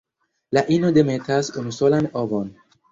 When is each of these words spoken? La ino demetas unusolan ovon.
La 0.57 0.63
ino 0.77 0.91
demetas 0.95 1.55
unusolan 1.65 2.13
ovon. 2.25 2.55